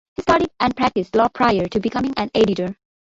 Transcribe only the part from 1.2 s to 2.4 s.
prior to becoming an